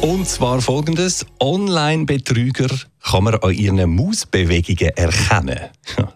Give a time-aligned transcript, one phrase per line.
[0.00, 2.68] und zwar folgendes: Online-Betrüger
[3.02, 5.58] kann man an ihren Mausbewegungen erkennen.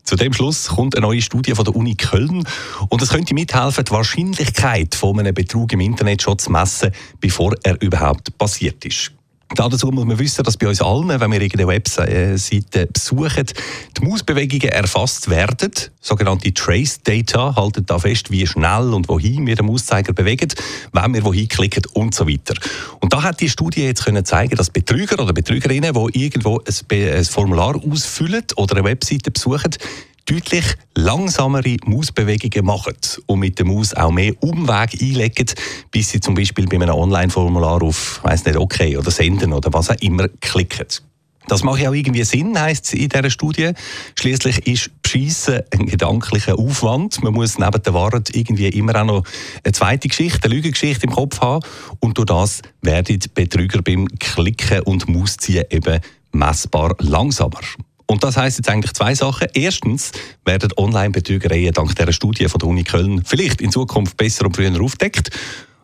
[0.04, 2.46] Zu dem Schluss kommt eine neue Studie von der Uni Köln
[2.88, 7.54] und es könnte mithelfen, die Wahrscheinlichkeit von einem Betrug im Internet schon zu messen, bevor
[7.62, 9.12] er überhaupt passiert ist.
[9.55, 13.47] Dazu muss man wissen, dass bei uns allen, wenn wir irgendeine Webseite besuchen,
[13.97, 15.70] die Mausbewegungen erfasst werden.
[16.01, 20.48] Sogenannte Trace Data halten da fest, wie schnell und wohin wir den Mauszeiger bewegen,
[20.93, 22.55] wenn wir wohin klicken und so weiter.
[23.01, 27.24] Und da hat die Studie jetzt können zeigen, dass Betrüger oder Betrügerinnen, die irgendwo ein,
[27.24, 29.77] Formular ausfüllen oder eine Webseite besuchen,
[30.26, 35.46] deutlich langsamere Mausbewegungen machen und mit der Maus auch mehr Umweg einlegen,
[35.90, 39.90] bis sie zum Beispiel bei einem Online-Formular auf, weiß nicht, OK oder Senden oder was
[39.90, 40.87] auch immer klicken.
[41.48, 43.73] Das macht ja auch irgendwie Sinn, heisst es in dieser Studie.
[44.18, 47.23] Schließlich ist Beschissen ein gedanklicher Aufwand.
[47.23, 49.24] Man muss neben der Wahrheit irgendwie immer auch noch
[49.64, 51.64] eine zweite Geschichte, eine Lügengeschichte im Kopf haben.
[52.01, 56.01] Und durch das werden die Betrüger beim Klicken und Mausziehen eben
[56.32, 57.60] messbar langsamer.
[58.13, 59.49] Und das heißt jetzt eigentlich zwei Sachen.
[59.55, 60.13] Erstens
[60.45, 64.78] werden Online-Betrügereien dank dieser Studie von der Uni Köln vielleicht in Zukunft besser und früher
[64.82, 65.31] aufdeckt.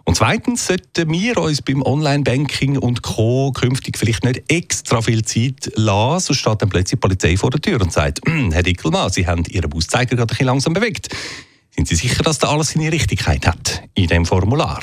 [0.05, 3.53] Und zweitens sollten wir uns beim Online-Banking und Co.
[3.53, 7.62] künftig vielleicht nicht extra viel Zeit lassen, sonst steht dann plötzlich die Polizei vor der
[7.62, 8.20] Tür und sagt,
[8.53, 11.09] Herr Dickelmann, Sie haben Ihren Auszeiger gerade ein bisschen langsam bewegt.
[11.75, 14.83] Sind Sie sicher, dass da alles seine Richtigkeit hat in dem Formular?